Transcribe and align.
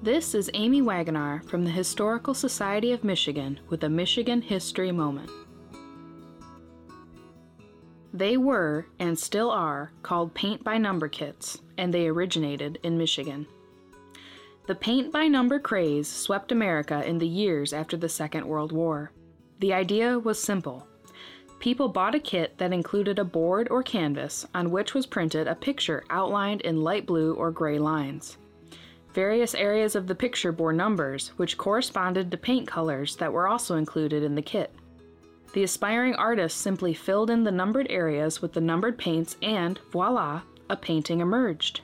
This 0.00 0.32
is 0.32 0.48
Amy 0.54 0.80
Wagonar 0.80 1.44
from 1.48 1.64
the 1.64 1.72
Historical 1.72 2.32
Society 2.32 2.92
of 2.92 3.02
Michigan 3.02 3.58
with 3.68 3.82
a 3.82 3.88
Michigan 3.88 4.40
History 4.40 4.92
Moment. 4.92 5.28
They 8.14 8.36
were, 8.36 8.86
and 9.00 9.18
still 9.18 9.50
are, 9.50 9.90
called 10.02 10.34
paint 10.34 10.62
by 10.62 10.78
number 10.78 11.08
kits, 11.08 11.58
and 11.76 11.92
they 11.92 12.06
originated 12.06 12.78
in 12.84 12.96
Michigan. 12.96 13.48
The 14.68 14.76
paint 14.76 15.10
by 15.10 15.26
number 15.26 15.58
craze 15.58 16.06
swept 16.06 16.52
America 16.52 17.04
in 17.04 17.18
the 17.18 17.26
years 17.26 17.72
after 17.72 17.96
the 17.96 18.08
Second 18.08 18.46
World 18.46 18.70
War. 18.70 19.10
The 19.58 19.74
idea 19.74 20.16
was 20.16 20.40
simple. 20.40 20.86
People 21.58 21.88
bought 21.88 22.14
a 22.14 22.20
kit 22.20 22.56
that 22.58 22.72
included 22.72 23.18
a 23.18 23.24
board 23.24 23.66
or 23.68 23.82
canvas 23.82 24.46
on 24.54 24.70
which 24.70 24.94
was 24.94 25.06
printed 25.06 25.48
a 25.48 25.56
picture 25.56 26.04
outlined 26.08 26.60
in 26.60 26.84
light 26.84 27.04
blue 27.04 27.34
or 27.34 27.50
gray 27.50 27.80
lines. 27.80 28.38
Various 29.18 29.52
areas 29.56 29.96
of 29.96 30.06
the 30.06 30.14
picture 30.14 30.52
bore 30.52 30.72
numbers, 30.72 31.32
which 31.38 31.58
corresponded 31.58 32.30
to 32.30 32.36
paint 32.36 32.68
colors 32.68 33.16
that 33.16 33.32
were 33.32 33.48
also 33.48 33.74
included 33.74 34.22
in 34.22 34.36
the 34.36 34.42
kit. 34.42 34.72
The 35.54 35.64
aspiring 35.64 36.14
artist 36.14 36.58
simply 36.58 36.94
filled 36.94 37.28
in 37.28 37.42
the 37.42 37.50
numbered 37.50 37.88
areas 37.90 38.40
with 38.40 38.52
the 38.52 38.60
numbered 38.60 38.96
paints, 38.96 39.36
and 39.42 39.80
voila, 39.90 40.42
a 40.70 40.76
painting 40.76 41.20
emerged. 41.20 41.80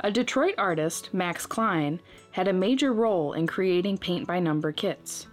A 0.00 0.10
Detroit 0.10 0.54
artist, 0.56 1.12
Max 1.12 1.44
Klein, 1.44 2.00
had 2.30 2.48
a 2.48 2.54
major 2.54 2.94
role 2.94 3.34
in 3.34 3.46
creating 3.46 3.98
paint 3.98 4.26
by 4.26 4.40
number 4.40 4.72
kits. 4.72 5.26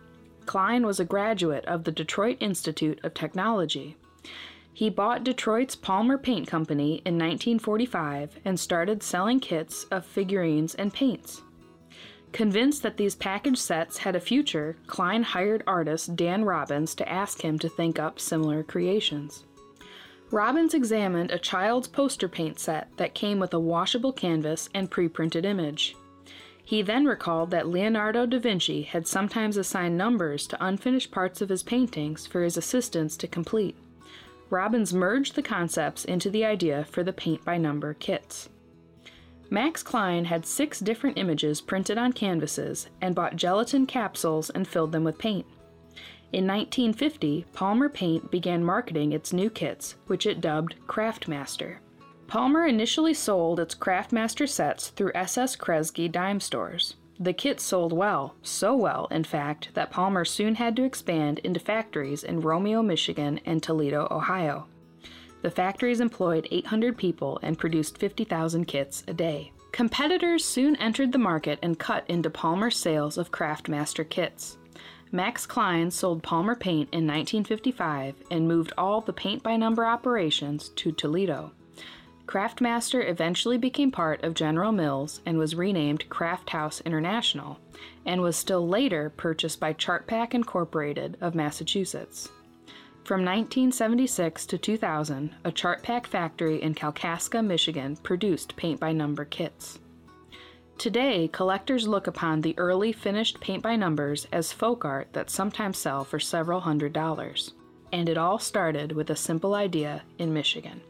Klein 0.45 0.85
was 0.85 0.99
a 0.99 1.05
graduate 1.05 1.63
of 1.67 1.85
the 1.85 1.91
Detroit 1.93 2.35
Institute 2.41 2.99
of 3.05 3.13
Technology. 3.13 3.95
He 4.77 4.91
bought 4.91 5.23
Detroit's 5.23 5.75
Palmer 5.75 6.19
Paint 6.19 6.45
Company 6.47 7.01
in 7.03 7.15
1945 7.15 8.37
and 8.45 8.59
started 8.59 9.01
selling 9.01 9.39
kits 9.39 9.85
of 9.85 10.05
figurines 10.05 10.75
and 10.75 10.93
paints. 10.93 11.41
Convinced 12.31 12.83
that 12.83 12.95
these 12.95 13.15
package 13.15 13.57
sets 13.57 13.97
had 13.97 14.15
a 14.15 14.19
future, 14.19 14.77
Klein 14.85 15.23
hired 15.23 15.63
artist 15.65 16.15
Dan 16.15 16.45
Robbins 16.45 16.93
to 16.93 17.11
ask 17.11 17.41
him 17.41 17.57
to 17.57 17.67
think 17.67 17.97
up 17.97 18.19
similar 18.19 18.61
creations. 18.61 19.45
Robbins 20.29 20.75
examined 20.75 21.31
a 21.31 21.39
child's 21.39 21.87
poster 21.87 22.27
paint 22.27 22.59
set 22.59 22.95
that 22.97 23.15
came 23.15 23.39
with 23.39 23.55
a 23.55 23.59
washable 23.59 24.13
canvas 24.13 24.69
and 24.75 24.91
pre 24.91 25.07
printed 25.07 25.43
image. 25.43 25.95
He 26.63 26.83
then 26.83 27.05
recalled 27.05 27.49
that 27.49 27.67
Leonardo 27.67 28.27
da 28.27 28.37
Vinci 28.37 28.83
had 28.83 29.07
sometimes 29.07 29.57
assigned 29.57 29.97
numbers 29.97 30.45
to 30.45 30.63
unfinished 30.63 31.09
parts 31.09 31.41
of 31.41 31.49
his 31.49 31.63
paintings 31.63 32.27
for 32.27 32.43
his 32.43 32.57
assistants 32.57 33.17
to 33.17 33.27
complete. 33.27 33.75
Robbins 34.49 34.93
merged 34.93 35.35
the 35.35 35.41
concepts 35.41 36.05
into 36.05 36.29
the 36.29 36.45
idea 36.45 36.85
for 36.85 37.03
the 37.03 37.13
paint 37.13 37.43
by 37.43 37.57
number 37.57 37.93
kits. 37.93 38.49
Max 39.49 39.81
Klein 39.81 40.25
had 40.25 40.45
six 40.45 40.79
different 40.79 41.17
images 41.17 41.61
printed 41.61 41.97
on 41.97 42.13
canvases 42.13 42.89
and 43.01 43.15
bought 43.15 43.35
gelatin 43.35 43.85
capsules 43.85 44.49
and 44.49 44.67
filled 44.67 44.91
them 44.91 45.03
with 45.03 45.17
paint. 45.17 45.45
In 46.33 46.45
1950, 46.45 47.45
Palmer 47.53 47.87
Paint 47.87 48.29
began 48.29 48.63
marketing 48.63 49.13
its 49.13 49.31
new 49.31 49.49
kits, 49.49 49.95
which 50.07 50.25
it 50.25 50.41
dubbed 50.41 50.75
Craftmaster. 50.85 51.77
Palmer 52.27 52.65
initially 52.65 53.13
sold 53.13 53.61
its 53.61 53.73
Craftmaster 53.73 54.47
sets 54.47 54.89
through 54.89 55.13
SS 55.15 55.55
Kresge 55.55 56.11
dime 56.11 56.41
stores. 56.41 56.95
The 57.19 57.33
kits 57.33 57.63
sold 57.63 57.93
well, 57.93 58.35
so 58.43 58.75
well, 58.75 59.07
in 59.09 59.23
fact, 59.23 59.69
that 59.73 59.89
Palmer 59.89 60.23
soon 60.23 60.55
had 60.55 60.75
to 60.75 60.83
expand 60.83 61.39
into 61.39 61.59
factories 61.59 62.23
in 62.23 62.41
Romeo, 62.41 62.83
Michigan 62.83 63.39
and 63.43 63.61
Toledo, 63.61 64.07
Ohio. 64.11 64.67
The 65.41 65.49
factories 65.49 65.99
employed 65.99 66.47
800 66.51 66.95
people 66.95 67.39
and 67.41 67.57
produced 67.57 67.97
50,000 67.97 68.65
kits 68.65 69.03
a 69.07 69.13
day. 69.13 69.51
Competitors 69.71 70.45
soon 70.45 70.75
entered 70.75 71.11
the 71.11 71.17
market 71.17 71.57
and 71.63 71.79
cut 71.79 72.05
into 72.07 72.29
Palmer's 72.29 72.77
sales 72.77 73.17
of 73.17 73.31
Craftmaster 73.31 74.07
kits. 74.07 74.57
Max 75.11 75.45
Klein 75.45 75.89
sold 75.89 76.21
Palmer 76.21 76.55
Paint 76.55 76.89
in 76.91 77.07
1955 77.07 78.15
and 78.29 78.47
moved 78.47 78.73
all 78.77 79.01
the 79.01 79.13
paint 79.13 79.41
by 79.41 79.55
number 79.55 79.85
operations 79.85 80.69
to 80.69 80.91
Toledo. 80.91 81.51
Craftmaster 82.27 83.09
eventually 83.09 83.57
became 83.57 83.89
part 83.89 84.21
of 84.21 84.33
General 84.33 84.73
Mills 84.73 85.21
and 85.25 85.37
was 85.37 85.55
renamed 85.55 86.09
Craft 86.09 86.49
House 86.49 86.81
International, 86.81 87.57
and 88.05 88.21
was 88.21 88.35
still 88.35 88.67
later 88.67 89.09
purchased 89.15 89.61
by 89.61 89.73
Chartpak 89.73 90.33
Incorporated 90.33 91.17
of 91.21 91.35
Massachusetts. 91.35 92.27
From 93.05 93.21
1976 93.21 94.45
to 94.47 94.57
2000, 94.57 95.35
a 95.45 95.51
Chartpak 95.53 96.05
factory 96.05 96.61
in 96.61 96.75
Kalkaska, 96.75 97.41
Michigan 97.41 97.95
produced 97.95 98.57
paint 98.57 98.81
by 98.81 98.91
number 98.91 99.23
kits. 99.23 99.79
Today, 100.77 101.29
collectors 101.31 101.87
look 101.87 102.07
upon 102.07 102.41
the 102.41 102.59
early 102.59 102.91
finished 102.91 103.39
paint 103.39 103.63
by 103.63 103.77
numbers 103.77 104.27
as 104.33 104.51
folk 104.51 104.83
art 104.83 105.07
that 105.13 105.29
sometimes 105.29 105.77
sell 105.77 106.03
for 106.03 106.19
several 106.19 106.59
hundred 106.59 106.91
dollars. 106.91 107.53
And 107.93 108.09
it 108.09 108.17
all 108.17 108.37
started 108.37 108.91
with 108.91 109.09
a 109.09 109.15
simple 109.15 109.55
idea 109.55 110.03
in 110.19 110.33
Michigan. 110.33 110.81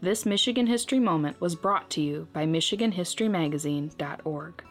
This 0.00 0.24
Michigan 0.24 0.68
History 0.68 1.00
Moment 1.00 1.40
was 1.40 1.56
brought 1.56 1.90
to 1.90 2.00
you 2.00 2.28
by 2.32 2.46
MichiganHistoryMagazine.org. 2.46 4.62